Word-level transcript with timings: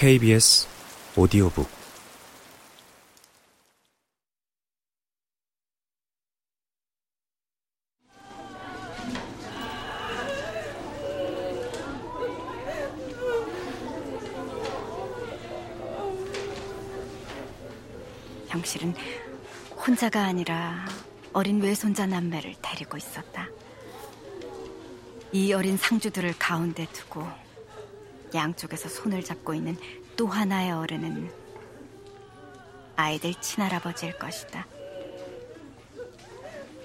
KBS 0.00 0.66
오디오북 1.14 1.68
경실은 18.48 18.94
혼자가 19.76 20.22
아니라 20.22 20.86
어린 21.34 21.60
외손자 21.60 22.06
남매를 22.06 22.54
데리고 22.62 22.96
있었다. 22.96 23.48
이 25.32 25.52
어린 25.52 25.76
상주들을 25.76 26.36
가운데 26.38 26.86
두고 26.90 27.49
양쪽에서 28.34 28.88
손을 28.88 29.22
잡고 29.24 29.54
있는 29.54 29.76
또 30.16 30.26
하나의 30.26 30.72
어른은 30.72 31.30
아이들 32.96 33.34
친할아버지일 33.34 34.18
것이다. 34.18 34.66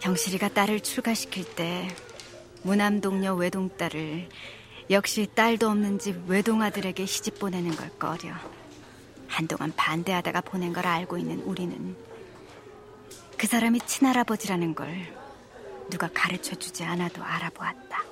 경실이가 0.00 0.48
딸을 0.50 0.80
출가시킬 0.80 1.44
때 1.56 1.88
무남동녀 2.62 3.34
외동딸을 3.34 4.28
역시 4.90 5.28
딸도 5.34 5.68
없는 5.68 5.98
집 5.98 6.28
외동아들에게 6.28 7.06
시집 7.06 7.40
보내는 7.40 7.74
걸 7.74 7.90
꺼려 7.98 8.32
한동안 9.26 9.72
반대하다가 9.74 10.42
보낸 10.42 10.72
걸 10.72 10.86
알고 10.86 11.18
있는 11.18 11.40
우리는 11.42 11.96
그 13.36 13.46
사람이 13.46 13.80
친할아버지라는 13.80 14.74
걸 14.74 15.12
누가 15.90 16.08
가르쳐 16.12 16.54
주지 16.54 16.84
않아도 16.84 17.22
알아보았다. 17.22 18.05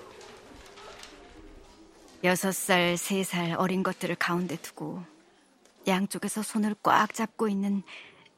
여섯 2.24 2.52
살, 2.52 2.96
세 2.96 3.22
살 3.22 3.52
어린 3.52 3.82
것들을 3.82 4.14
가운데 4.16 4.56
두고 4.56 5.04
양쪽에서 5.86 6.42
손을 6.42 6.74
꽉 6.82 7.12
잡고 7.12 7.48
있는 7.48 7.82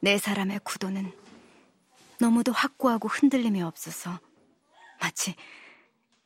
네 0.01 0.17
사람의 0.17 0.59
구도는 0.65 1.09
너무도 2.19 2.51
확고하고 2.51 3.07
흔들림이 3.07 3.61
없어서 3.61 4.19
마치 4.99 5.35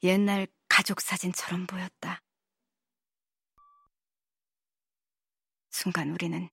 옛날 0.02 0.48
가족 0.67 1.02
사진처럼 1.02 1.67
보였다. 1.67 2.23
순간 5.70 6.09
우리는 6.09 6.50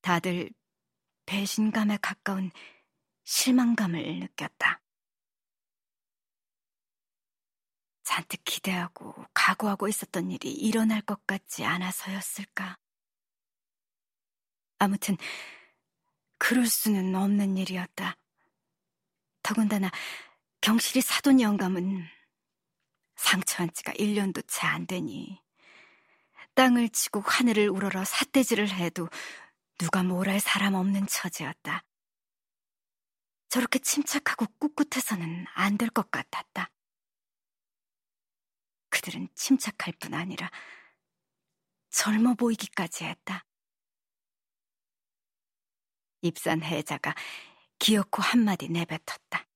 다들 0.00 0.50
배신감에 1.26 1.98
가까운 2.00 2.52
실망감을 3.24 4.20
느꼈다. 4.20 4.80
잔뜩 8.10 8.40
기대하고 8.42 9.14
각오하고 9.34 9.86
있었던 9.86 10.32
일이 10.32 10.50
일어날 10.50 11.00
것 11.00 11.24
같지 11.28 11.64
않아서였을까? 11.64 12.76
아무튼 14.80 15.16
그럴 16.36 16.66
수는 16.66 17.14
없는 17.14 17.56
일이었다. 17.56 18.16
더군다나 19.44 19.92
경실이 20.60 21.02
사돈 21.02 21.40
영감은 21.40 22.04
상처 23.14 23.62
한 23.62 23.72
지가 23.72 23.92
1년도 23.92 24.42
채 24.48 24.66
안 24.66 24.88
되니 24.88 25.40
땅을 26.56 26.88
치고 26.88 27.20
하늘을 27.20 27.68
우러러 27.68 28.04
삿대질을 28.04 28.70
해도 28.70 29.08
누가 29.78 30.02
뭘할 30.02 30.40
사람 30.40 30.74
없는 30.74 31.06
처지였다. 31.06 31.84
저렇게 33.48 33.78
침착하고 33.78 34.46
꿋꿋해서는 34.58 35.46
안 35.54 35.78
될 35.78 35.90
것 35.90 36.10
같았다. 36.10 36.72
그들은 38.90 39.28
침착할 39.34 39.94
뿐 39.98 40.14
아니라 40.14 40.50
젊어 41.90 42.34
보이기까지 42.34 43.04
했다. 43.04 43.46
입산 46.22 46.62
해자가 46.62 47.14
기어코 47.78 48.22
한마디 48.22 48.68
내뱉었다. 48.68 49.46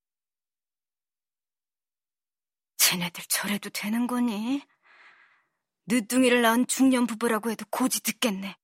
쟤네들 2.77 3.25
저래도 3.29 3.71
되는 3.71 4.07
거니? 4.07 4.63
늦둥이를 5.87 6.41
낳은 6.43 6.67
중년 6.67 7.07
부부라고 7.07 7.51
해도 7.51 7.65
고지 7.71 8.03
듣겠네. 8.03 8.57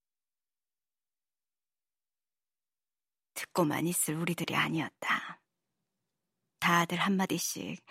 듣고만 3.34 3.86
있을 3.86 4.16
우리들이 4.16 4.54
아니었다. 4.54 5.40
다들 6.58 6.98
한마디씩 6.98 7.84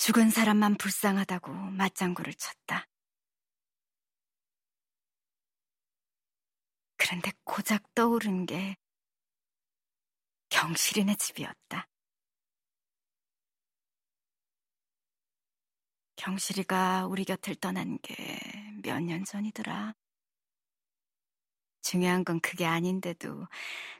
죽은 0.00 0.30
사람만 0.30 0.76
불쌍하다고 0.76 1.52
맞장구를 1.52 2.32
쳤다. 2.32 2.86
그런데 6.96 7.32
고작 7.44 7.92
떠오른 7.94 8.46
게 8.46 8.78
경실이네 10.48 11.16
집이었다. 11.16 11.86
경실이가 16.16 17.06
우리 17.06 17.26
곁을 17.26 17.54
떠난 17.56 17.98
게 18.00 18.14
몇 18.82 18.98
년 19.02 19.22
전이더라. 19.26 19.92
중요한 21.82 22.24
건 22.24 22.40
그게 22.40 22.64
아닌데도 22.64 23.46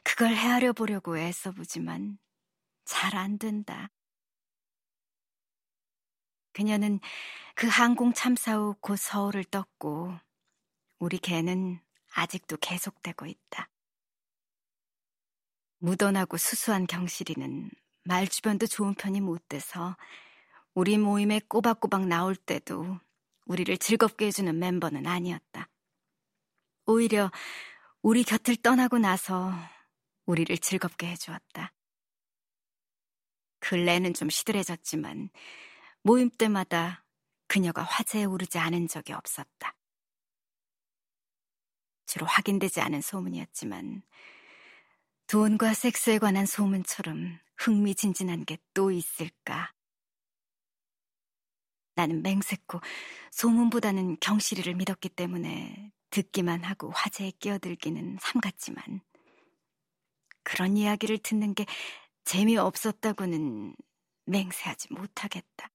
그걸 0.03 0.35
헤아려 0.35 0.73
보려고 0.73 1.15
애써보지만 1.19 2.17
잘 2.85 3.15
안 3.15 3.37
된다. 3.37 3.91
그녀는 6.53 6.99
그 7.55 7.67
항공 7.67 8.13
참사 8.13 8.55
후 8.55 8.75
곧 8.81 8.97
서울을 8.97 9.43
떴고 9.45 10.13
우리 10.99 11.17
개는 11.17 11.79
아직도 12.13 12.57
계속되고 12.57 13.25
있다. 13.25 13.69
무던하고 15.79 16.37
수수한 16.37 16.85
경실이는 16.87 17.71
말 18.03 18.27
주변도 18.27 18.67
좋은 18.67 18.93
편이 18.93 19.21
못 19.21 19.47
돼서 19.47 19.95
우리 20.73 20.97
모임에 20.97 21.39
꼬박꼬박 21.47 22.07
나올 22.07 22.35
때도 22.35 22.99
우리를 23.45 23.75
즐겁게 23.77 24.27
해주는 24.27 24.57
멤버는 24.57 25.05
아니었다. 25.07 25.67
오히려 26.85 27.31
우리 28.01 28.23
곁을 28.23 28.55
떠나고 28.57 28.97
나서 28.99 29.51
우리를 30.25 30.55
즐겁게 30.57 31.07
해주었다. 31.07 31.73
근래는 33.59 34.13
좀 34.13 34.29
시들해졌지만 34.29 35.29
모임 36.03 36.29
때마다 36.29 37.05
그녀가 37.47 37.83
화제에 37.83 38.25
오르지 38.25 38.57
않은 38.57 38.87
적이 38.87 39.13
없었다. 39.13 39.75
주로 42.05 42.25
확인되지 42.25 42.81
않은 42.81 43.01
소문이었지만 43.01 44.03
돈과 45.27 45.73
섹스에 45.73 46.17
관한 46.19 46.45
소문처럼 46.45 47.39
흥미진진한 47.57 48.45
게 48.45 48.57
또 48.73 48.91
있을까? 48.91 49.73
나는 51.95 52.21
맹세코 52.23 52.79
소문보다는 53.31 54.17
경실이를 54.19 54.75
믿었기 54.75 55.09
때문에 55.09 55.91
듣기만 56.09 56.63
하고 56.63 56.89
화제에 56.91 57.31
끼어들기는 57.31 58.17
삼갔지만 58.19 59.01
그런 60.43 60.77
이야기를 60.77 61.19
듣는 61.19 61.53
게 61.53 61.65
재미없었다고는 62.23 63.75
맹세하지 64.25 64.93
못하겠다. 64.93 65.69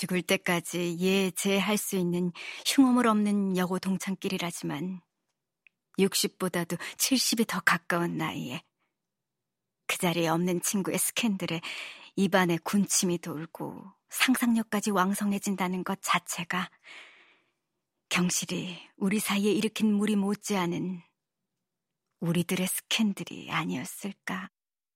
죽을 0.00 0.22
때까지 0.22 0.96
예제할 0.98 1.76
수 1.76 1.96
있는 1.96 2.32
흉엄을 2.66 3.06
없는 3.06 3.58
여고 3.58 3.78
동창끼리라지만 3.78 5.02
60보다도 5.98 6.78
70이 6.96 7.46
더 7.46 7.60
가까운 7.60 8.16
나이에 8.16 8.62
그 9.86 9.98
자리에 9.98 10.28
없는 10.28 10.62
친구의 10.62 10.96
스캔들에 10.96 11.60
입안에 12.16 12.56
군침이 12.64 13.18
돌고 13.18 13.92
상상력까지 14.08 14.90
왕성해진다는 14.90 15.84
것 15.84 15.98
자체가 16.00 16.70
경실이 18.08 18.80
우리 18.96 19.18
사이에 19.18 19.52
일으킨 19.52 19.92
물이 19.92 20.16
못지않은 20.16 21.02
우리들의 22.20 22.66
스캔들이 22.66 23.50
아니었을까. 23.50 24.48